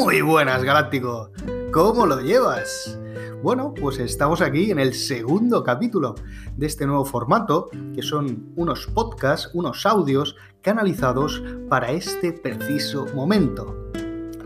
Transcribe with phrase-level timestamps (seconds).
[0.00, 1.32] Muy buenas, Galáctico.
[1.72, 2.96] ¿Cómo lo llevas?
[3.42, 6.14] Bueno, pues estamos aquí en el segundo capítulo
[6.56, 13.90] de este nuevo formato, que son unos podcasts, unos audios canalizados para este preciso momento.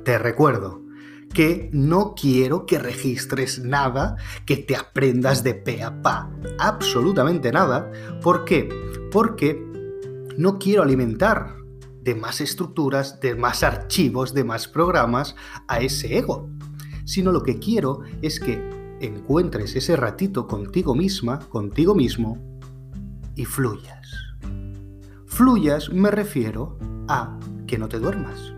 [0.04, 0.80] Te recuerdo
[1.34, 7.92] que no quiero que registres nada, que te aprendas de pe a pa, absolutamente nada.
[8.22, 8.70] ¿Por qué?
[9.12, 9.62] Porque
[10.38, 11.61] no quiero alimentar
[12.02, 15.36] de más estructuras, de más archivos, de más programas
[15.68, 16.48] a ese ego.
[17.04, 18.60] Sino lo que quiero es que
[19.00, 22.38] encuentres ese ratito contigo misma, contigo mismo,
[23.34, 24.10] y fluyas.
[25.26, 26.76] Fluyas me refiero
[27.08, 28.52] a que no te duermas.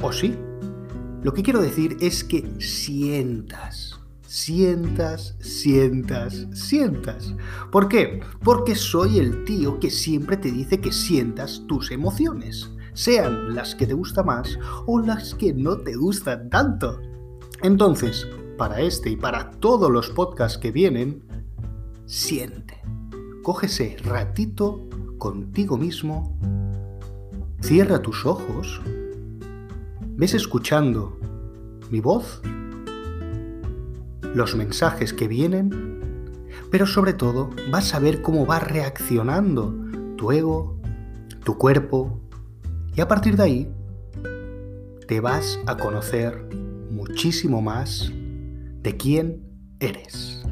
[0.00, 0.36] ¿O sí?
[1.22, 7.34] Lo que quiero decir es que sientas sientas, sientas, sientas.
[7.70, 8.22] ¿Por qué?
[8.42, 13.86] Porque soy el tío que siempre te dice que sientas tus emociones, sean las que
[13.86, 17.00] te gustan más o las que no te gustan tanto.
[17.62, 18.26] Entonces,
[18.58, 21.22] para este y para todos los podcasts que vienen,
[22.06, 22.80] siente.
[23.42, 26.36] Cógese ratito contigo mismo,
[27.60, 28.80] cierra tus ojos,
[30.16, 31.18] ves escuchando
[31.90, 32.42] mi voz
[34.34, 39.74] los mensajes que vienen, pero sobre todo vas a ver cómo va reaccionando
[40.16, 40.76] tu ego,
[41.44, 42.21] tu cuerpo,
[42.94, 43.72] y a partir de ahí
[45.08, 46.48] te vas a conocer
[46.90, 48.12] muchísimo más
[48.82, 49.42] de quién
[49.80, 50.42] eres.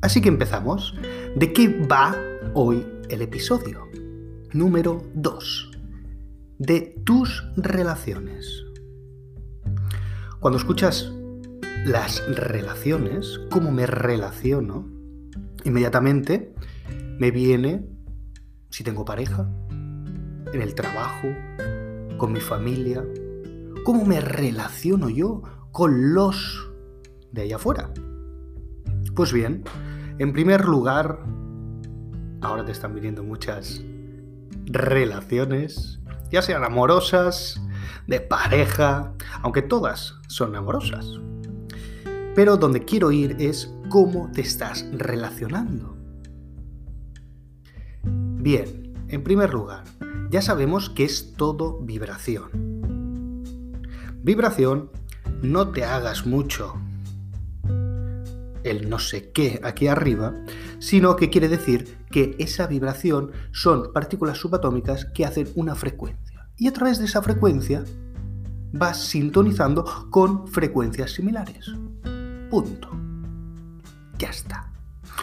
[0.00, 0.94] Así que empezamos.
[1.34, 2.14] ¿De qué va
[2.52, 3.88] hoy el episodio?
[4.52, 5.70] Número 2.
[6.58, 8.64] De tus relaciones.
[10.40, 11.10] Cuando escuchas
[11.86, 14.86] las relaciones, cómo me relaciono,
[15.64, 16.54] inmediatamente
[17.18, 17.88] me viene
[18.68, 19.48] si tengo pareja,
[20.54, 21.28] en el trabajo,
[22.16, 23.04] con mi familia,
[23.84, 25.42] cómo me relaciono yo
[25.72, 26.70] con los
[27.32, 27.90] de allá afuera.
[29.16, 29.64] Pues bien,
[30.18, 31.18] en primer lugar,
[32.40, 33.82] ahora te están viniendo muchas
[34.66, 36.00] relaciones,
[36.30, 37.60] ya sean amorosas,
[38.06, 39.12] de pareja,
[39.42, 41.06] aunque todas son amorosas.
[42.34, 45.96] Pero donde quiero ir es cómo te estás relacionando.
[48.02, 49.84] Bien, en primer lugar,
[50.30, 52.50] ya sabemos que es todo vibración.
[54.22, 54.90] Vibración,
[55.42, 56.74] no te hagas mucho
[58.64, 60.34] el no sé qué aquí arriba,
[60.78, 66.48] sino que quiere decir que esa vibración son partículas subatómicas que hacen una frecuencia.
[66.56, 67.84] Y a través de esa frecuencia
[68.72, 71.70] vas sintonizando con frecuencias similares.
[72.50, 72.88] Punto.
[74.18, 74.72] Ya está.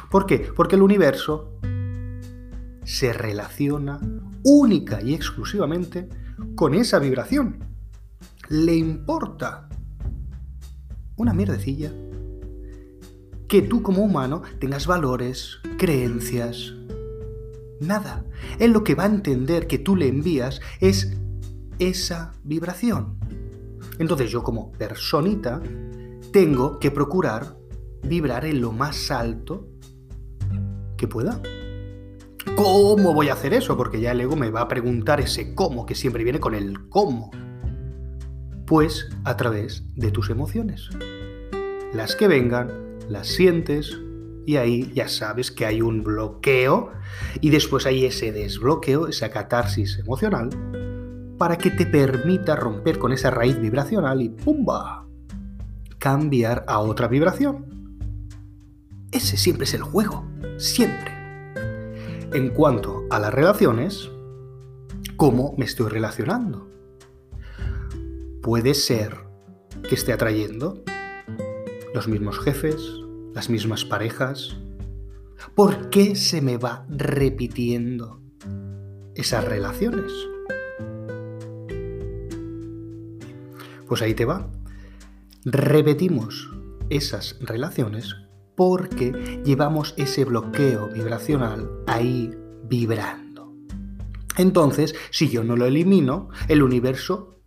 [0.10, 0.52] ¿Por qué?
[0.56, 1.58] Porque el universo
[2.84, 4.00] se relaciona
[4.44, 6.10] única y exclusivamente
[6.56, 7.60] con esa vibración.
[8.50, 9.70] Le importa
[11.16, 11.92] una mierdecilla
[13.48, 16.74] que tú como humano tengas valores, creencias,
[17.82, 18.24] nada.
[18.60, 21.18] Él lo que va a entender que tú le envías es
[21.80, 23.18] esa vibración.
[24.00, 25.62] Entonces yo como personita
[26.32, 27.58] tengo que procurar
[28.04, 29.68] vibrar en lo más alto
[30.98, 31.42] que pueda.
[32.64, 33.76] ¿Cómo voy a hacer eso?
[33.76, 36.90] Porque ya el ego me va a preguntar ese cómo, que siempre viene con el
[36.90, 37.32] cómo.
[38.68, 40.88] Pues a través de tus emociones.
[41.92, 43.98] Las que vengan, las sientes
[44.46, 46.92] y ahí ya sabes que hay un bloqueo
[47.42, 50.50] y después hay ese desbloqueo, esa catarsis emocional,
[51.40, 55.08] para que te permita romper con esa raíz vibracional y ¡pumba!
[55.98, 57.66] cambiar a otra vibración.
[59.12, 60.24] Ese siempre es el juego,
[60.58, 61.11] siempre.
[62.34, 64.10] En cuanto a las relaciones,
[65.18, 66.70] ¿cómo me estoy relacionando?
[68.42, 69.18] Puede ser
[69.88, 70.84] que esté atrayendo
[71.94, 72.82] los mismos jefes,
[73.34, 74.58] las mismas parejas.
[75.56, 78.22] ¿Por qué se me va repitiendo
[79.16, 80.12] esas relaciones?
[83.88, 84.50] Pues ahí te va
[85.46, 86.50] repetimos
[86.90, 88.16] esas relaciones
[88.56, 92.32] porque llevamos ese bloqueo vibracional ahí
[92.64, 93.54] vibrando.
[94.38, 97.40] Entonces, si yo no lo elimino, el universo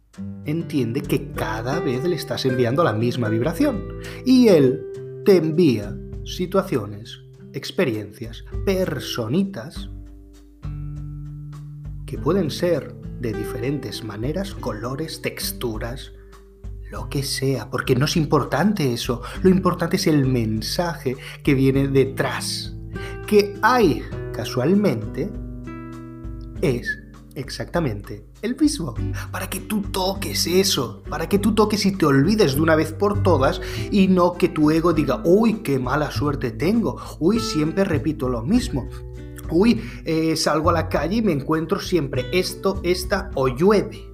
[0.45, 3.85] entiende que cada vez le estás enviando la misma vibración
[4.25, 4.83] y él
[5.25, 7.21] te envía situaciones,
[7.53, 9.89] experiencias, personitas
[12.07, 16.13] que pueden ser de diferentes maneras, colores, texturas,
[16.95, 21.89] lo que sea, porque no es importante eso, lo importante es el mensaje que viene
[21.89, 22.77] detrás,
[23.27, 24.03] que hay
[24.33, 25.29] casualmente
[26.63, 26.99] es
[27.37, 28.95] Exactamente, el mismo.
[29.33, 32.93] Para que tú toques eso, para que tú toques y te olvides de una vez
[32.93, 37.83] por todas y no que tu ego diga, uy, qué mala suerte tengo, uy, siempre
[37.83, 38.89] repito lo mismo,
[39.51, 44.14] uy, eh, salgo a la calle y me encuentro siempre esto, esta o llueve.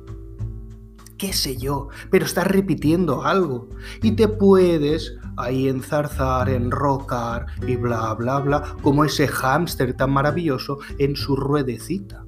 [1.21, 3.69] Qué sé yo, pero estás repitiendo algo.
[4.03, 10.79] Y te puedes ahí enzarzar, enrocar y bla, bla, bla, como ese hámster tan maravilloso
[10.97, 12.25] en su ruedecita.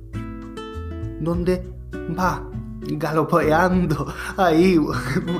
[1.20, 1.66] Donde
[2.18, 2.46] va
[2.82, 4.78] galopeando ahí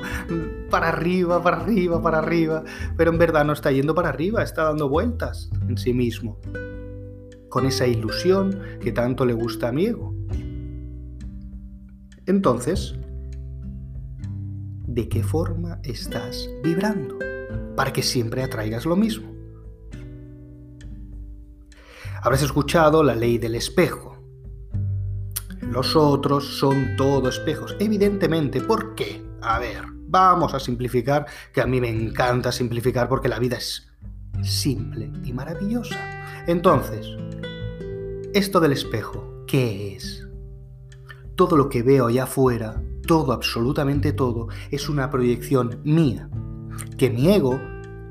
[0.71, 2.65] para arriba, para arriba, para arriba,
[2.97, 6.41] pero en verdad no está yendo para arriba, está dando vueltas en sí mismo,
[7.51, 10.15] con esa ilusión que tanto le gusta a mi ego.
[12.25, 12.97] Entonces,
[14.95, 17.19] ¿de qué forma estás vibrando?
[17.77, 19.33] Para que siempre atraigas lo mismo.
[22.23, 24.13] Habrás escuchado la ley del espejo
[25.73, 27.77] los otros son todo espejos.
[27.79, 29.25] Evidentemente, ¿por qué?
[29.41, 33.89] A ver, vamos a simplificar, que a mí me encanta simplificar porque la vida es
[34.43, 35.99] simple y maravillosa.
[36.47, 37.07] Entonces,
[38.35, 40.29] esto del espejo, ¿qué es?
[41.37, 46.29] Todo lo que veo allá afuera, todo, absolutamente todo, es una proyección mía,
[46.97, 47.61] que mi ego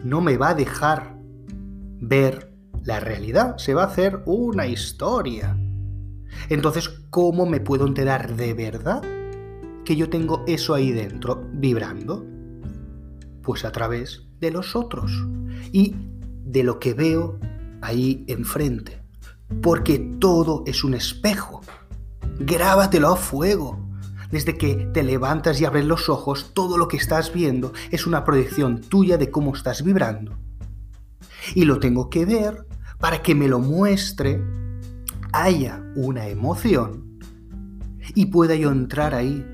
[0.03, 1.17] no me va a dejar
[1.99, 2.53] ver
[2.83, 5.57] la realidad, se va a hacer una historia.
[6.49, 9.03] Entonces, ¿cómo me puedo enterar de verdad
[9.85, 12.25] que yo tengo eso ahí dentro vibrando?
[13.43, 15.11] Pues a través de los otros
[15.71, 15.95] y
[16.43, 17.39] de lo que veo
[17.81, 19.01] ahí enfrente.
[19.61, 21.61] Porque todo es un espejo.
[22.39, 23.90] Grábatelo a fuego.
[24.31, 28.23] Desde que te levantas y abres los ojos, todo lo que estás viendo es una
[28.23, 30.37] proyección tuya de cómo estás vibrando.
[31.53, 32.65] Y lo tengo que ver
[32.99, 34.41] para que me lo muestre
[35.33, 37.19] haya una emoción
[38.15, 39.45] y pueda yo entrar ahí.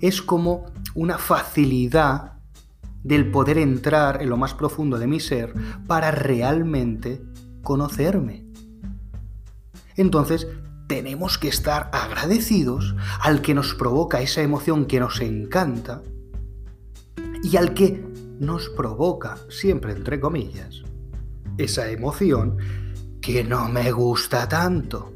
[0.00, 2.34] Es como una facilidad
[3.02, 5.54] del poder entrar en lo más profundo de mi ser
[5.86, 7.22] para realmente
[7.62, 8.44] conocerme.
[9.96, 10.48] Entonces,
[10.86, 16.02] tenemos que estar agradecidos al que nos provoca esa emoción que nos encanta
[17.42, 18.04] y al que
[18.38, 20.82] nos provoca, siempre entre comillas,
[21.58, 22.58] esa emoción
[23.20, 25.12] que no me gusta tanto.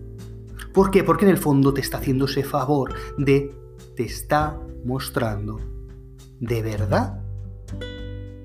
[0.73, 1.05] ¿Por qué?
[1.05, 3.55] Porque en el fondo te está haciendo ese favor de,
[3.97, 5.61] te está mostrando
[6.41, 7.21] de verdad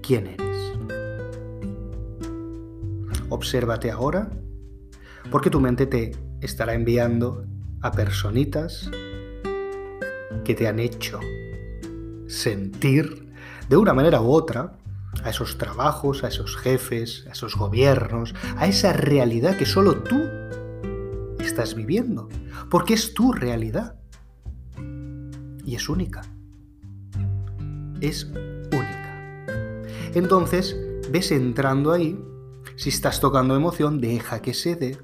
[0.02, 0.74] quién eres.
[3.30, 4.30] Obsérvate ahora,
[5.32, 6.12] porque tu mente te
[6.44, 7.46] estará enviando
[7.82, 8.90] a personitas
[10.44, 11.20] que te han hecho
[12.28, 13.32] sentir
[13.70, 14.78] de una manera u otra
[15.24, 20.22] a esos trabajos, a esos jefes, a esos gobiernos, a esa realidad que solo tú
[21.40, 22.30] estás viviendo,
[22.70, 23.96] porque es tu realidad.
[25.66, 26.22] Y es única.
[28.02, 29.44] Es única.
[30.14, 30.76] Entonces,
[31.10, 32.20] ves entrando ahí,
[32.76, 34.98] si estás tocando emoción, deja que se dé,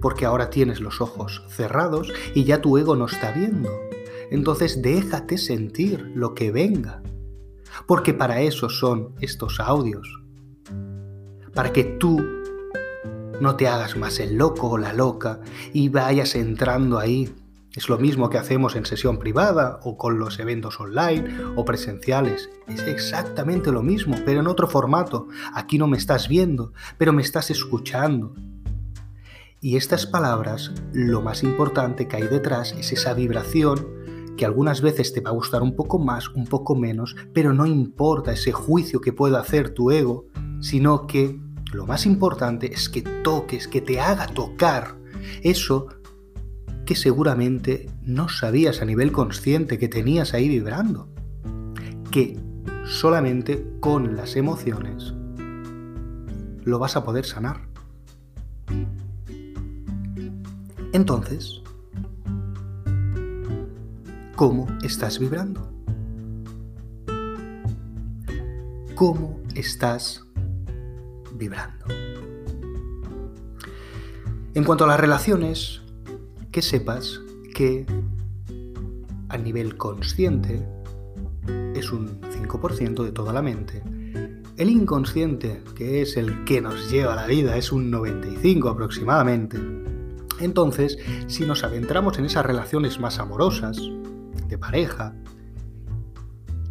[0.00, 3.70] porque ahora tienes los ojos cerrados y ya tu ego no está viendo.
[4.30, 7.02] Entonces déjate sentir lo que venga
[7.86, 10.20] porque para eso son estos audios.
[11.54, 12.24] Para que tú
[13.40, 15.40] no te hagas más el loco o la loca
[15.72, 17.34] y vayas entrando ahí.
[17.74, 22.48] Es lo mismo que hacemos en sesión privada o con los eventos online o presenciales.
[22.66, 25.28] Es exactamente lo mismo, pero en otro formato.
[25.52, 28.34] Aquí no me estás viendo, pero me estás escuchando.
[29.60, 33.86] Y estas palabras, lo más importante que hay detrás es esa vibración
[34.36, 37.66] que algunas veces te va a gustar un poco más, un poco menos, pero no
[37.66, 40.26] importa ese juicio que pueda hacer tu ego,
[40.60, 41.40] sino que
[41.72, 44.98] lo más importante es que toques, que te haga tocar
[45.42, 45.88] eso
[46.84, 51.08] que seguramente no sabías a nivel consciente que tenías ahí vibrando,
[52.10, 52.38] que
[52.84, 55.14] solamente con las emociones
[56.64, 57.65] lo vas a poder sanar.
[60.92, 61.62] Entonces,
[64.36, 65.68] cómo estás vibrando.
[68.94, 70.24] ¿Cómo estás
[71.34, 71.86] vibrando?
[74.54, 75.82] En cuanto a las relaciones,
[76.50, 77.20] que sepas
[77.54, 77.84] que
[79.28, 80.66] a nivel consciente
[81.74, 83.82] es un 5% de toda la mente.
[84.56, 89.58] El inconsciente, que es el que nos lleva a la vida, es un 95 aproximadamente.
[90.40, 93.78] Entonces, si nos adentramos en esas relaciones más amorosas,
[94.48, 95.14] de pareja,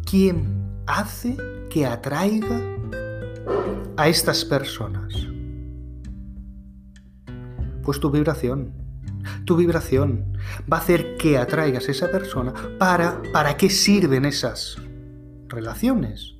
[0.08, 1.36] ¿quién hace
[1.70, 2.60] que atraiga
[3.96, 5.14] a estas personas?
[7.82, 8.72] Pues tu vibración.
[9.44, 10.36] Tu vibración
[10.72, 14.76] va a hacer que atraigas a esa persona para ¿para qué sirven esas
[15.48, 16.36] relaciones?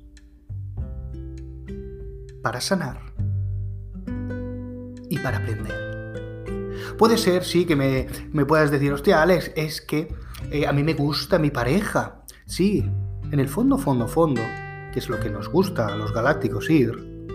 [2.41, 3.01] Para sanar
[5.09, 5.86] y para aprender.
[6.97, 10.07] Puede ser, sí, que me, me puedas decir, hostia, Alex, es que
[10.51, 12.23] eh, a mí me gusta mi pareja.
[12.45, 12.83] Sí,
[13.31, 14.41] en el fondo, fondo, fondo,
[14.91, 16.91] que es lo que nos gusta a los galácticos ir,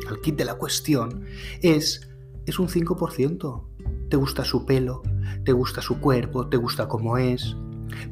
[0.08, 1.24] al kit de la cuestión,
[1.60, 2.10] es,
[2.46, 3.64] es un 5%.
[4.08, 5.02] Te gusta su pelo,
[5.44, 7.56] te gusta su cuerpo, te gusta cómo es.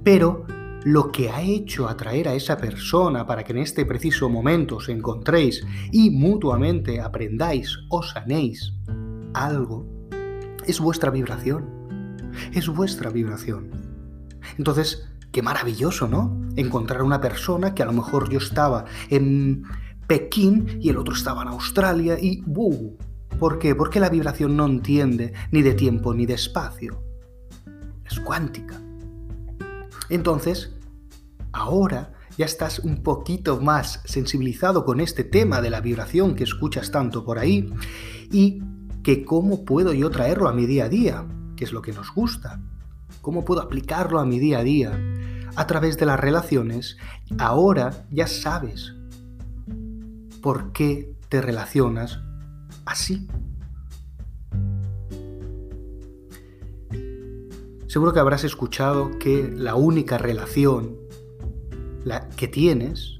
[0.04, 0.46] Pero
[0.84, 4.88] lo que ha hecho atraer a esa persona para que en este preciso momento os
[4.88, 8.72] encontréis y mutuamente aprendáis o sanéis
[9.34, 9.99] algo,
[10.70, 12.30] es vuestra vibración.
[12.52, 13.70] Es vuestra vibración.
[14.56, 16.40] Entonces, qué maravilloso, ¿no?
[16.56, 19.64] Encontrar una persona que a lo mejor yo estaba en
[20.06, 22.96] Pekín y el otro estaba en Australia y ¡wow!
[23.38, 23.74] ¿Por qué?
[23.74, 27.02] Porque la vibración no entiende ni de tiempo ni de espacio.
[28.04, 28.80] Es cuántica.
[30.08, 30.74] Entonces,
[31.52, 36.90] ahora ya estás un poquito más sensibilizado con este tema de la vibración que escuchas
[36.90, 37.72] tanto por ahí
[38.32, 38.62] y
[39.02, 41.26] que cómo puedo yo traerlo a mi día a día,
[41.56, 42.60] que es lo que nos gusta.
[43.20, 44.98] ¿Cómo puedo aplicarlo a mi día a día?
[45.56, 46.96] A través de las relaciones,
[47.38, 48.94] ahora ya sabes
[50.40, 52.20] por qué te relacionas
[52.84, 53.28] así.
[57.88, 60.96] Seguro que habrás escuchado que la única relación
[62.04, 63.18] la que tienes,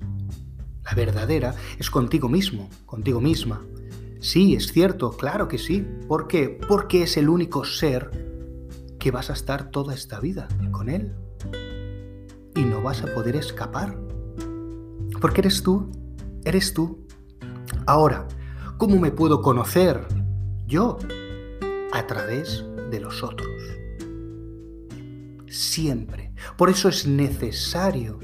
[0.85, 3.61] la verdadera, es contigo mismo, contigo misma.
[4.21, 5.87] Sí, es cierto, claro que sí.
[6.07, 6.61] ¿Por qué?
[6.69, 8.11] Porque es el único ser
[8.99, 11.15] que vas a estar toda esta vida con él.
[12.55, 13.99] Y no vas a poder escapar.
[15.21, 15.91] Porque eres tú,
[16.45, 17.07] eres tú.
[17.87, 18.27] Ahora,
[18.81, 20.07] ¿Cómo me puedo conocer?
[20.67, 20.97] Yo,
[21.93, 23.51] a través de los otros.
[25.51, 26.33] Siempre.
[26.57, 28.19] Por eso es necesario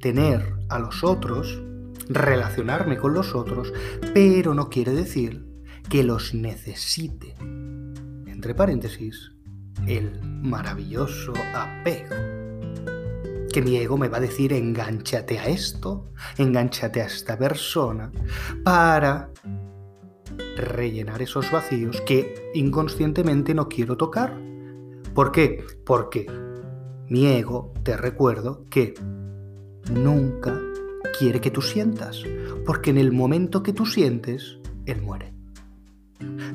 [0.00, 1.60] tener a los otros,
[2.08, 3.72] relacionarme con los otros,
[4.14, 5.46] pero no quiere decir
[5.88, 7.34] que los necesite.
[8.26, 9.32] Entre paréntesis,
[9.86, 12.14] el maravilloso apego
[13.56, 18.12] que mi ego me va a decir enganchate a esto, enganchate a esta persona,
[18.62, 19.30] para
[20.58, 24.38] rellenar esos vacíos que inconscientemente no quiero tocar.
[25.14, 25.64] ¿Por qué?
[25.86, 26.26] Porque
[27.08, 28.92] mi ego, te recuerdo, que
[29.90, 30.60] nunca
[31.18, 32.22] quiere que tú sientas,
[32.64, 35.36] porque en el momento que tú sientes, él muere.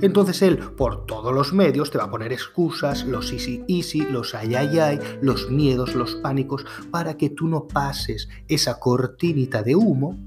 [0.01, 4.33] Entonces él, por todos los medios, te va a poner excusas, los easy easy, los
[4.33, 9.75] ay ay ay, los miedos, los pánicos, para que tú no pases esa cortinita de
[9.75, 10.17] humo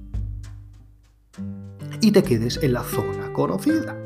[2.00, 3.98] y te quedes en la zona conocida.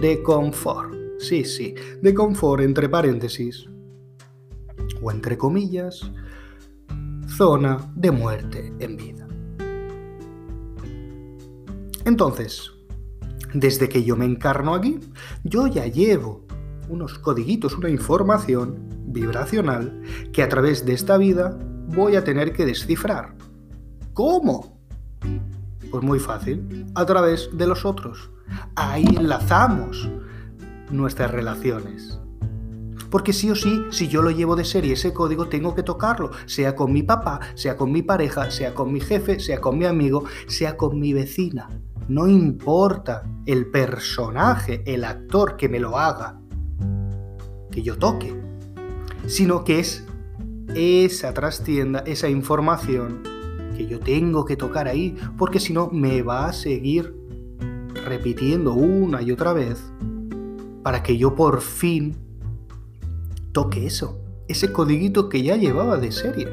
[0.00, 0.94] De confort.
[1.18, 3.68] Sí, sí, de confort entre paréntesis.
[5.02, 6.10] O entre comillas,
[7.36, 9.29] zona de muerte en vida.
[12.04, 12.72] Entonces,
[13.54, 15.00] desde que yo me encarno aquí,
[15.44, 16.44] yo ya llevo
[16.88, 18.76] unos codiguitos, una información
[19.06, 20.02] vibracional
[20.32, 23.34] que a través de esta vida voy a tener que descifrar.
[24.12, 24.78] ¿Cómo?
[25.90, 28.30] Pues muy fácil, a través de los otros.
[28.74, 30.08] Ahí enlazamos
[30.90, 32.18] nuestras relaciones.
[33.10, 36.30] Porque sí o sí, si yo lo llevo de serie, ese código tengo que tocarlo,
[36.46, 39.84] sea con mi papá, sea con mi pareja, sea con mi jefe, sea con mi
[39.84, 41.68] amigo, sea con mi vecina.
[42.10, 46.40] No importa el personaje, el actor que me lo haga,
[47.70, 48.34] que yo toque,
[49.28, 50.04] sino que es
[50.74, 53.22] esa trastienda, esa información
[53.76, 57.14] que yo tengo que tocar ahí, porque si no me va a seguir
[58.04, 59.80] repitiendo una y otra vez
[60.82, 62.16] para que yo por fin
[63.52, 66.48] toque eso, ese codiguito que ya llevaba de serie.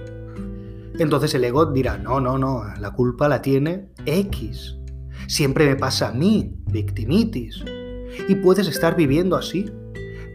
[0.99, 4.76] Entonces el ego dirá, no, no, no, la culpa la tiene X.
[5.25, 7.63] Siempre me pasa a mí, victimitis.
[8.27, 9.65] Y puedes estar viviendo así.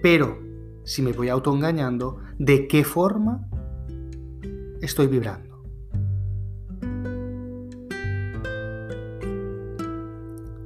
[0.02, 0.38] Pero,
[0.84, 3.48] si me voy autoengañando, ¿de qué forma
[4.80, 5.52] estoy vibrando?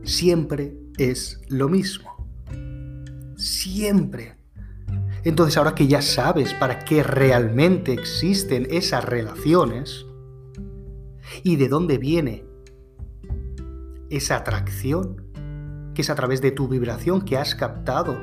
[0.03, 2.17] Siempre es lo mismo.
[3.37, 4.37] Siempre.
[5.25, 10.07] Entonces ahora que ya sabes para qué realmente existen esas relaciones
[11.43, 12.46] y de dónde viene
[14.17, 15.33] esa atracción,
[15.95, 18.19] que es a través de tu vibración que has captado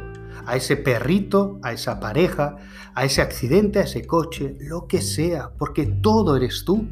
[0.46, 2.58] a ese perrito, a esa pareja,
[2.96, 6.88] a ese accidente, a ese coche, lo que sea, porque todo eres tú.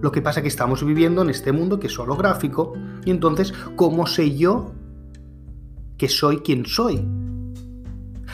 [0.00, 2.74] Lo que pasa es que estamos viviendo en este mundo que es holográfico,
[3.04, 4.74] y entonces, ¿cómo sé yo
[5.96, 7.06] que soy quien soy?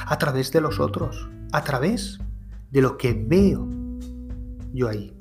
[0.07, 2.19] a través de los otros, a través
[2.71, 3.69] de lo que veo
[4.73, 5.17] yo ahí.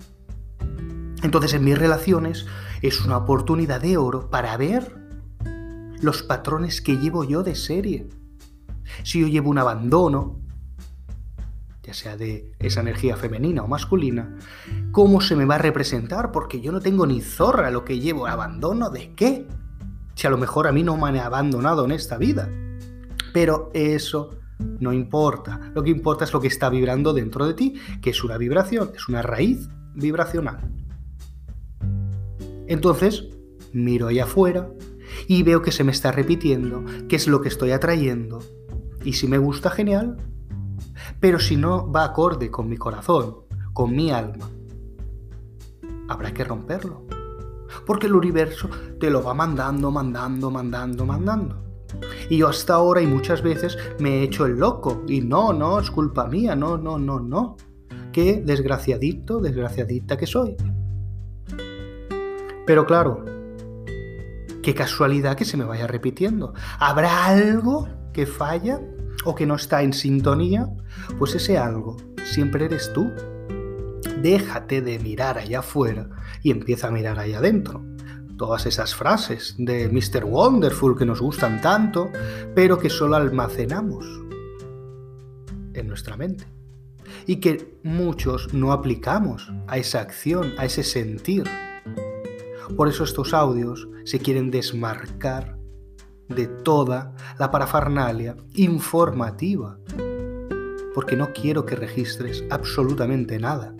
[1.24, 2.46] Entonces en mis relaciones
[2.81, 4.95] es una oportunidad de oro para ver
[6.01, 8.09] los patrones que llevo yo de serie.
[9.03, 10.39] Si yo llevo un abandono,
[11.83, 14.38] ya sea de esa energía femenina o masculina,
[14.91, 16.31] ¿cómo se me va a representar?
[16.31, 18.27] Porque yo no tengo ni zorra lo que llevo.
[18.27, 19.48] ¿Abandono de qué?
[20.15, 22.50] Si a lo mejor a mí no me han abandonado en esta vida.
[23.33, 24.31] Pero eso
[24.79, 25.71] no importa.
[25.74, 28.91] Lo que importa es lo que está vibrando dentro de ti, que es una vibración,
[28.95, 30.78] es una raíz vibracional.
[32.70, 33.28] Entonces,
[33.74, 34.72] miro allá afuera
[35.28, 38.40] y veo que se me está repitiendo, qué es lo que estoy atrayendo.
[39.04, 40.18] Y si me gusta, genial.
[41.20, 43.38] Pero si no va acorde con mi corazón,
[43.74, 44.48] con mi alma,
[46.08, 47.08] habrá que romperlo.
[47.88, 51.64] Porque el universo te lo va mandando, mandando, mandando, mandando.
[52.30, 55.04] Y yo hasta ahora y muchas veces me he hecho el loco.
[55.08, 57.58] Y no, no, es culpa mía, no, no, no, no.
[58.12, 60.56] Qué desgraciadito, desgraciadita que soy.
[62.70, 63.26] Pero claro,
[64.62, 66.54] qué casualidad que se me vaya repitiendo.
[66.78, 68.80] ¿Habrá algo que falla
[69.26, 70.68] o que no está en sintonía?
[71.18, 73.12] Pues ese algo siempre eres tú.
[74.22, 76.12] Déjate de mirar allá afuera
[76.44, 77.84] y empieza a mirar allá adentro
[78.38, 80.26] todas esas frases de Mr.
[80.26, 82.12] Wonderful que nos gustan tanto,
[82.54, 84.06] pero que solo almacenamos
[85.74, 86.46] en nuestra mente.
[87.26, 91.50] Y que muchos no aplicamos a esa acción, a ese sentir.
[92.76, 95.58] Por eso estos audios se quieren desmarcar
[96.30, 99.80] de toda la parafernalia informativa.
[100.94, 103.76] Porque no quiero que registres absolutamente nada.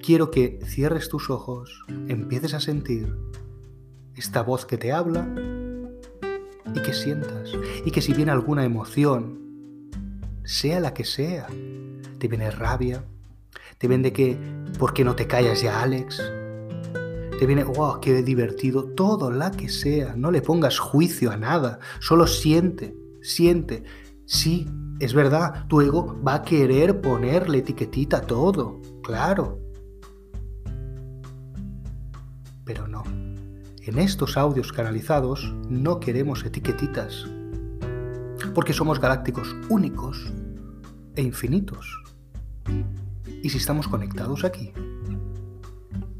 [0.00, 3.16] Quiero que cierres tus ojos, empieces a sentir
[4.14, 5.26] esta voz que te habla
[6.74, 7.52] y que sientas.
[7.84, 9.40] Y que si viene alguna emoción,
[10.44, 11.46] sea la que sea,
[12.18, 13.04] te viene rabia,
[13.78, 14.36] te viene que,
[14.78, 16.22] ¿por qué no te callas ya, Alex?
[17.46, 22.26] Viene, wow, qué divertido, todo la que sea, no le pongas juicio a nada, solo
[22.26, 23.84] siente, siente.
[24.24, 24.66] Sí,
[24.98, 29.58] es verdad, tu ego va a querer ponerle etiquetita a todo, claro.
[32.64, 33.02] Pero no.
[33.82, 37.26] En estos audios canalizados no queremos etiquetitas,
[38.54, 40.32] porque somos galácticos únicos
[41.14, 42.02] e infinitos.
[43.42, 44.72] Y si estamos conectados aquí,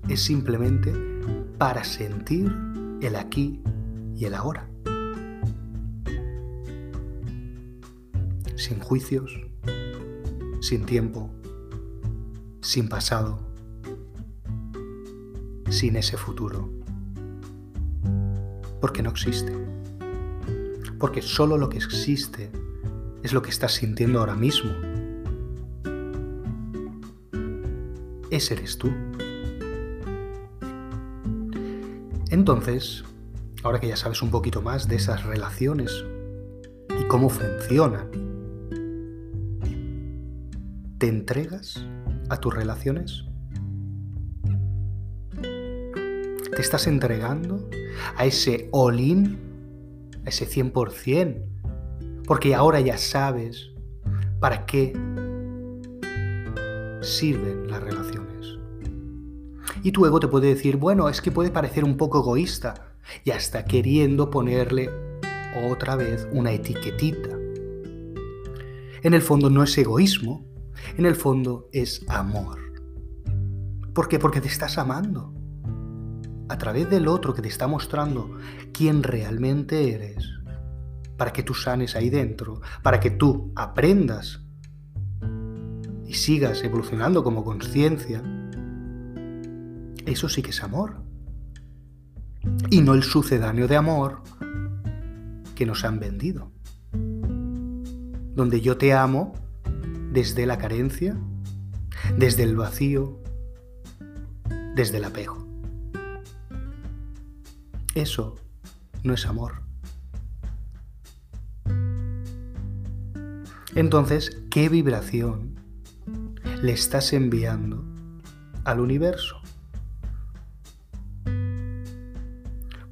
[0.08, 1.13] es simplemente
[1.64, 2.55] para sentir
[3.00, 3.59] el aquí
[4.14, 4.68] y el ahora.
[8.55, 9.33] Sin juicios,
[10.61, 11.31] sin tiempo,
[12.61, 13.38] sin pasado,
[15.70, 16.70] sin ese futuro
[18.79, 19.50] porque no existe.
[20.98, 22.50] Porque solo lo que existe
[23.22, 24.70] es lo que estás sintiendo ahora mismo.
[28.29, 28.92] Ese eres tú.
[32.35, 33.05] Entonces,
[33.62, 36.05] ahora que ya sabes un poquito más de esas relaciones
[36.99, 38.11] y cómo funcionan,
[40.99, 41.87] ¿te entregas
[42.31, 43.25] a tus relaciones?
[45.31, 47.70] ¿Te estás entregando
[48.16, 49.38] a ese all-in,
[50.27, 51.40] a ese 100%?
[52.27, 53.70] Porque ahora ya sabes
[54.40, 54.92] para qué
[57.01, 57.93] sirven las relaciones.
[59.85, 62.97] Y tu ego te puede decir, bueno, es que puede parecer un poco egoísta.
[63.27, 64.90] Ya está queriendo ponerle
[65.70, 67.29] otra vez una etiquetita.
[69.03, 70.47] En el fondo no es egoísmo,
[70.97, 72.59] en el fondo es amor.
[73.92, 74.18] ¿Por qué?
[74.18, 75.35] Porque te estás amando
[76.49, 78.38] a través del otro que te está mostrando
[78.73, 80.27] quién realmente eres,
[81.18, 84.40] para que tú sanes ahí dentro, para que tú aprendas
[86.07, 88.23] y sigas evolucionando como conciencia,
[90.06, 90.96] eso sí que es amor.
[92.70, 94.22] Y no el sucedáneo de amor
[95.54, 96.52] que nos han vendido.
[96.92, 99.32] Donde yo te amo
[100.12, 101.16] desde la carencia,
[102.18, 103.20] desde el vacío,
[104.74, 105.46] desde el apego.
[107.94, 108.36] Eso
[109.04, 109.62] no es amor.
[113.74, 115.54] Entonces, ¿qué vibración
[116.62, 117.84] le estás enviando
[118.64, 119.43] al universo?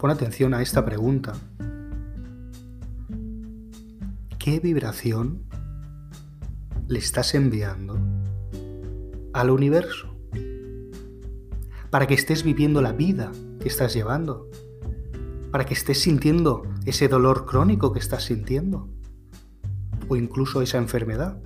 [0.03, 1.33] Pon atención a esta pregunta.
[4.37, 5.45] ¿Qué vibración
[6.88, 7.97] le estás enviando
[9.33, 10.12] al universo?
[11.91, 14.51] Para que estés viviendo la vida que estás llevando
[15.53, 18.88] para que estés sintiendo ese dolor crónico que estás sintiendo.
[20.09, 21.41] o incluso esa enfermedad.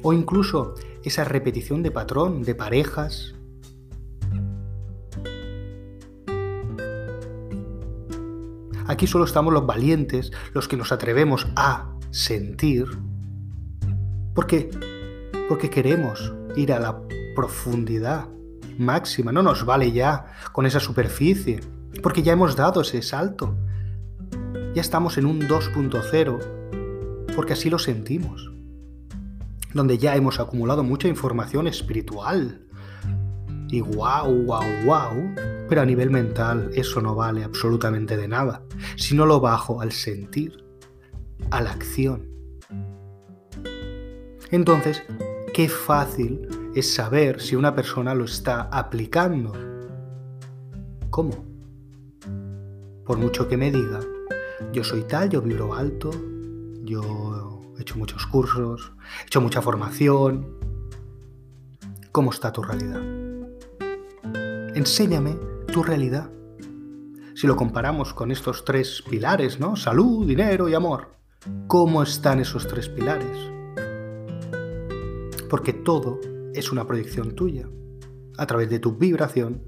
[0.00, 3.34] O incluso esa repetición de patrón, de parejas.
[8.92, 12.84] Aquí solo estamos los valientes, los que nos atrevemos a sentir,
[14.34, 14.68] porque,
[15.48, 17.00] porque queremos ir a la
[17.34, 18.28] profundidad
[18.76, 21.60] máxima, no nos vale ya con esa superficie,
[22.02, 23.56] porque ya hemos dado ese salto.
[24.74, 28.52] Ya estamos en un 2.0, porque así lo sentimos.
[29.72, 32.60] Donde ya hemos acumulado mucha información espiritual.
[33.70, 35.51] Y wow, wow, wow.
[35.72, 38.62] Pero a nivel mental eso no vale absolutamente de nada.
[38.96, 40.62] Si no lo bajo al sentir,
[41.50, 42.28] a la acción.
[44.50, 45.02] Entonces,
[45.54, 49.54] qué fácil es saber si una persona lo está aplicando.
[51.08, 51.42] ¿Cómo?
[53.06, 54.00] Por mucho que me diga,
[54.74, 56.10] yo soy tal, yo vibro alto,
[56.82, 60.54] yo he hecho muchos cursos, he hecho mucha formación.
[62.12, 63.00] ¿Cómo está tu realidad?
[64.74, 66.30] Enséñame tu realidad.
[67.34, 69.74] Si lo comparamos con estos tres pilares, ¿no?
[69.74, 71.16] Salud, dinero y amor.
[71.66, 73.38] ¿Cómo están esos tres pilares?
[75.48, 76.20] Porque todo
[76.52, 77.68] es una proyección tuya,
[78.36, 79.62] a través de tu vibración.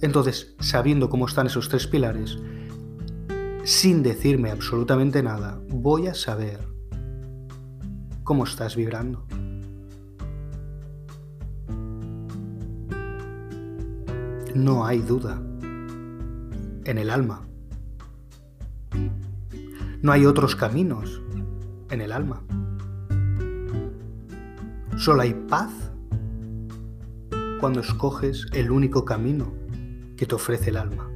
[0.00, 2.38] Entonces, sabiendo cómo están esos tres pilares,
[3.64, 6.66] sin decirme absolutamente nada, voy a saber
[8.24, 9.26] cómo estás vibrando.
[14.54, 15.40] No hay duda
[16.84, 17.46] en el alma.
[20.02, 21.20] No hay otros caminos
[21.90, 22.42] en el alma.
[24.96, 25.70] Solo hay paz
[27.60, 29.52] cuando escoges el único camino
[30.16, 31.08] que te ofrece el alma.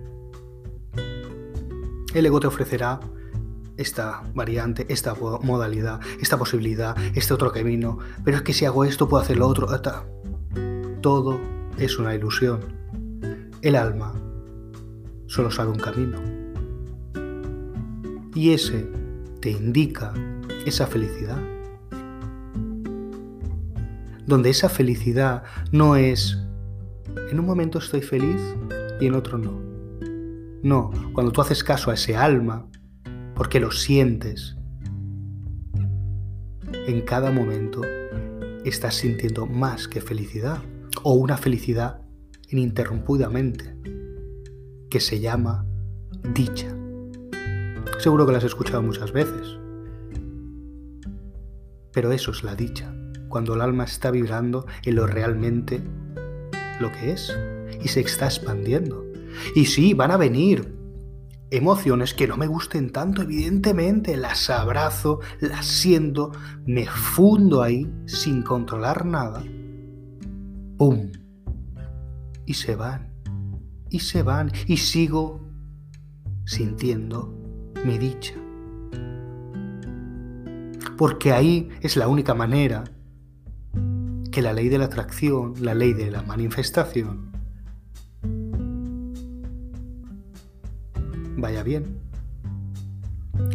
[2.14, 3.00] El ego te ofrecerá
[3.76, 9.08] esta variante, esta modalidad, esta posibilidad, este otro camino, pero es que si hago esto
[9.08, 9.66] puedo hacer lo otro.
[11.00, 11.40] Todo
[11.78, 12.83] es una ilusión.
[13.64, 14.12] El alma
[15.26, 16.18] solo sabe un camino.
[18.34, 18.86] Y ese
[19.40, 20.12] te indica
[20.66, 21.38] esa felicidad
[24.26, 26.38] donde esa felicidad no es,
[27.30, 28.38] en un momento estoy feliz
[29.00, 29.58] y en otro no.
[30.62, 32.66] No, cuando tú haces caso a ese alma,
[33.34, 34.58] porque lo sientes,
[36.86, 37.80] en cada momento
[38.66, 40.58] estás sintiendo más que felicidad,
[41.02, 42.03] o una felicidad
[42.54, 43.74] ininterrumpidamente,
[44.88, 45.66] que se llama
[46.34, 46.68] dicha.
[47.98, 49.58] Seguro que la has escuchado muchas veces,
[51.92, 52.94] pero eso es la dicha
[53.28, 55.82] cuando el alma está vibrando en lo realmente
[56.78, 57.36] lo que es
[57.82, 59.04] y se está expandiendo.
[59.56, 60.76] Y sí, van a venir
[61.50, 66.30] emociones que no me gusten tanto, evidentemente, las abrazo, las siento,
[66.66, 69.42] me fundo ahí sin controlar nada.
[70.78, 71.10] ¡Pum!
[72.46, 73.12] Y se van,
[73.90, 75.40] y se van, y sigo
[76.44, 77.34] sintiendo
[77.84, 78.34] mi dicha.
[80.96, 82.84] Porque ahí es la única manera
[84.30, 87.32] que la ley de la atracción, la ley de la manifestación,
[91.36, 92.00] vaya bien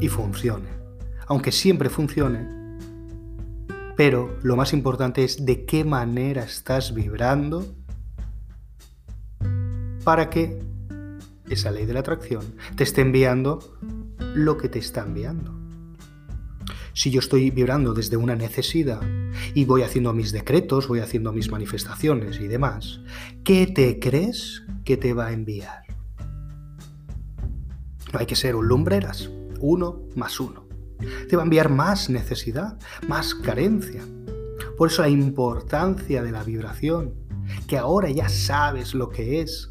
[0.02, 0.70] y funcione.
[1.28, 2.48] Aunque siempre funcione,
[3.96, 7.66] pero lo más importante es de qué manera estás vibrando
[10.10, 10.58] para que
[11.52, 13.78] esa ley de la atracción te esté enviando
[14.18, 15.54] lo que te está enviando.
[16.94, 19.02] Si yo estoy vibrando desde una necesidad
[19.54, 23.02] y voy haciendo mis decretos, voy haciendo mis manifestaciones y demás,
[23.44, 25.84] ¿qué te crees que te va a enviar?
[28.12, 30.66] No hay que ser un lumbreras, uno más uno.
[31.30, 34.02] Te va a enviar más necesidad, más carencia.
[34.76, 37.14] Por eso la importancia de la vibración,
[37.68, 39.70] que ahora ya sabes lo que es.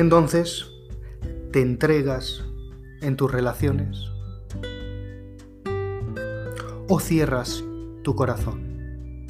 [0.00, 0.66] Entonces,
[1.52, 2.42] te entregas
[3.02, 3.98] en tus relaciones?
[6.88, 7.62] ¿O cierras
[8.02, 9.28] tu corazón?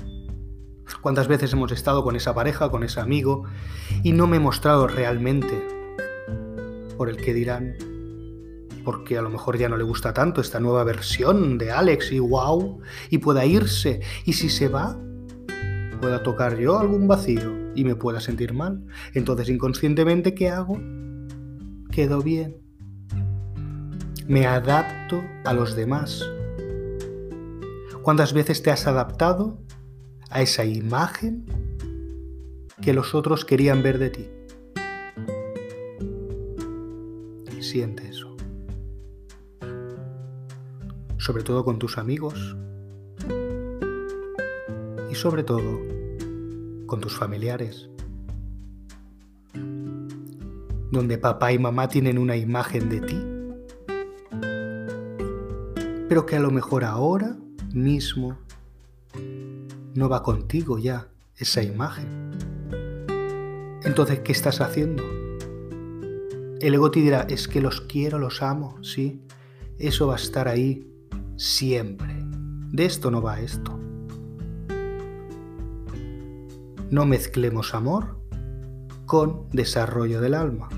[1.00, 3.46] ¿Cuántas veces hemos estado con esa pareja, con ese amigo,
[4.04, 5.60] y no me he mostrado realmente
[6.96, 7.74] por el que dirán?
[8.84, 12.20] Porque a lo mejor ya no le gusta tanto esta nueva versión de Alex y
[12.20, 12.78] wow,
[13.08, 14.02] y pueda irse.
[14.24, 14.96] Y si se va,
[16.00, 18.84] pueda tocar yo algún vacío y me pueda sentir mal.
[19.14, 20.78] Entonces inconscientemente, ¿qué hago?
[21.90, 22.70] Quedo bien
[24.30, 26.24] me adapto a los demás.
[28.02, 29.58] ¿Cuántas veces te has adaptado
[30.30, 31.44] a esa imagen
[32.80, 34.28] que los otros querían ver de ti?
[37.44, 38.36] ti, siente eso.
[41.18, 42.56] Sobre todo con tus amigos
[45.10, 45.80] y sobre todo
[46.90, 47.88] con tus familiares,
[50.90, 53.22] donde papá y mamá tienen una imagen de ti,
[56.08, 57.36] pero que a lo mejor ahora
[57.72, 58.36] mismo
[59.94, 62.32] no va contigo ya esa imagen.
[63.84, 65.04] Entonces, ¿qué estás haciendo?
[66.60, 69.22] El ego te dirá, es que los quiero, los amo, sí.
[69.78, 70.92] Eso va a estar ahí
[71.36, 72.14] siempre.
[72.72, 73.79] De esto no va esto.
[76.90, 78.20] No mezclemos amor
[79.06, 80.68] con desarrollo del alma.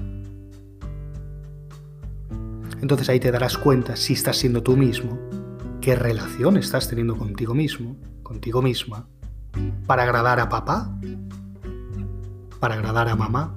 [2.81, 5.19] Entonces ahí te darás cuenta si estás siendo tú mismo,
[5.81, 9.09] qué relación estás teniendo contigo mismo, contigo misma,
[9.87, 10.99] para agradar a papá,
[12.61, 13.57] para agradar a mamá,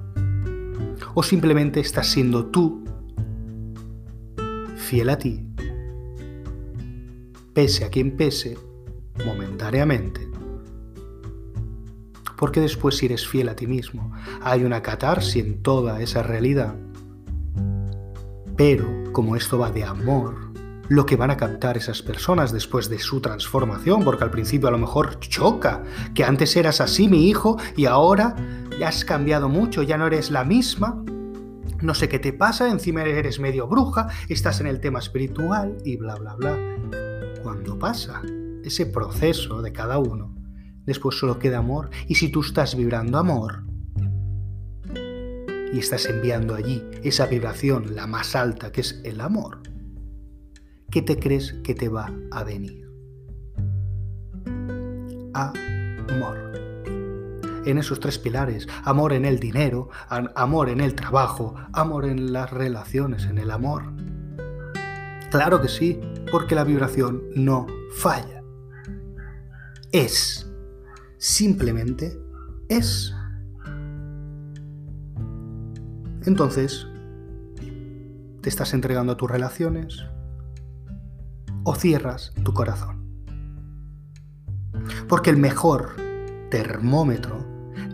[1.14, 2.84] o simplemente estás siendo tú
[4.76, 5.46] fiel a ti,
[7.52, 8.56] pese a quien pese,
[9.24, 10.25] momentáneamente,
[12.36, 16.74] porque después si eres fiel a ti mismo, hay una catarsis en toda esa realidad.
[18.56, 20.46] Pero como esto va de amor,
[20.88, 24.72] lo que van a captar esas personas después de su transformación, porque al principio a
[24.72, 25.82] lo mejor choca,
[26.14, 28.36] que antes eras así mi hijo y ahora
[28.78, 31.02] ya has cambiado mucho, ya no eres la misma,
[31.82, 35.96] no sé qué te pasa, encima eres medio bruja, estás en el tema espiritual y
[35.96, 36.56] bla, bla, bla.
[37.42, 38.22] Cuando pasa
[38.64, 40.35] ese proceso de cada uno,
[40.86, 41.90] después solo queda amor.
[42.06, 43.64] Y si tú estás vibrando amor
[45.72, 49.62] y estás enviando allí esa vibración, la más alta, que es el amor,
[50.90, 52.86] ¿qué te crees que te va a venir?
[55.34, 56.52] Amor.
[57.66, 62.50] En esos tres pilares, amor en el dinero, amor en el trabajo, amor en las
[62.50, 63.92] relaciones, en el amor.
[65.32, 68.44] Claro que sí, porque la vibración no falla.
[69.90, 70.46] Es
[71.18, 72.18] simplemente
[72.68, 73.14] es.
[76.24, 76.86] Entonces,
[78.40, 80.04] ¿te estás entregando a tus relaciones
[81.64, 83.06] o cierras tu corazón?
[85.08, 85.96] Porque el mejor
[86.50, 87.44] termómetro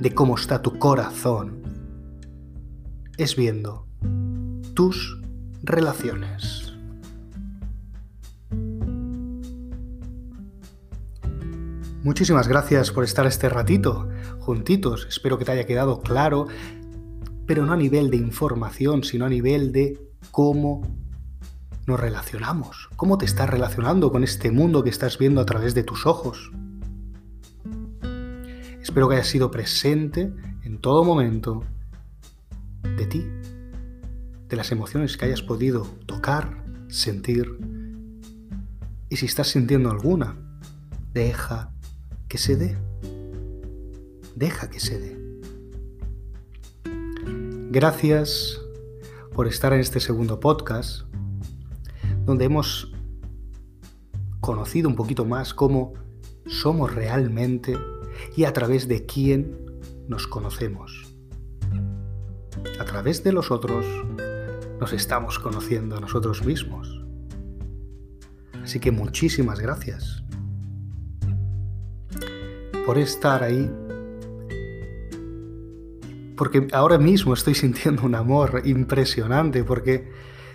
[0.01, 1.63] de cómo está tu corazón
[3.19, 3.87] es viendo
[4.75, 5.21] tus
[5.63, 6.72] relaciones.
[12.05, 14.09] Muchísimas gracias por estar este ratito
[14.41, 15.07] juntitos.
[15.09, 16.49] Espero que te haya quedado claro,
[17.47, 20.01] pero no a nivel de información, sino a nivel de
[20.33, 20.83] cómo
[21.87, 25.85] nos relacionamos, cómo te estás relacionando con este mundo que estás viendo a través de
[25.85, 26.51] tus ojos.
[28.81, 30.33] Espero que hayas sido presente
[30.65, 31.63] en todo momento
[32.97, 33.29] de ti,
[34.49, 37.59] de las emociones que hayas podido tocar, sentir.
[39.09, 40.35] Y si estás sintiendo alguna,
[41.13, 41.73] deja
[42.33, 42.79] que se dé.
[44.35, 45.19] Deja que se dé.
[47.71, 48.59] Gracias
[49.35, 51.03] por estar en este segundo podcast,
[52.25, 52.91] donde hemos
[54.41, 55.93] conocido un poquito más cómo
[56.47, 57.79] somos realmente
[58.35, 59.55] y a través de quién
[60.09, 61.15] nos conocemos.
[62.81, 63.85] A través de los otros
[64.81, 67.05] nos estamos conociendo a nosotros mismos.
[68.63, 70.22] Así que muchísimas gracias
[72.85, 73.71] por estar ahí.
[76.37, 80.11] Porque ahora mismo estoy sintiendo un amor impresionante, porque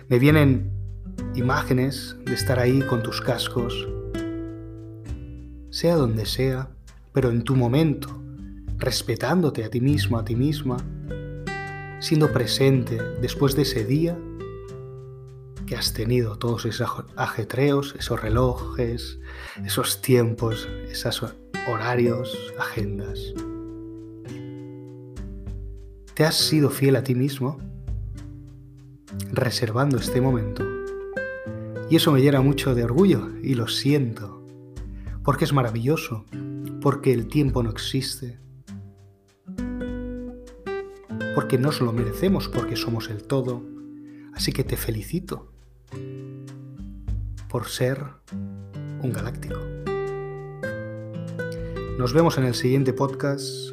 [0.08, 0.72] me vienen
[1.34, 3.88] imágenes de estar ahí con tus cascos,
[5.70, 6.70] sea donde sea,
[7.12, 8.22] pero en tu momento,
[8.76, 10.76] respetándote a ti mismo, a ti misma,
[12.00, 14.16] siendo presente después de ese día
[15.66, 19.18] que has tenido, todos esos ajetreos, esos relojes,
[19.64, 21.22] esos tiempos, esas
[21.68, 23.34] horarios, agendas.
[26.14, 27.58] ¿Te has sido fiel a ti mismo?
[29.32, 30.64] Reservando este momento.
[31.90, 34.44] Y eso me llena mucho de orgullo y lo siento.
[35.22, 36.24] Porque es maravilloso.
[36.80, 38.38] Porque el tiempo no existe.
[41.34, 43.62] Porque nos lo merecemos, porque somos el todo.
[44.34, 45.52] Así que te felicito
[47.48, 48.04] por ser
[49.02, 49.77] un galáctico.
[51.98, 53.72] Nos vemos en el siguiente podcast.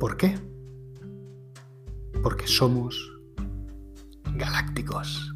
[0.00, 0.36] ¿Por qué?
[2.20, 3.12] Porque somos
[4.34, 5.35] galácticos.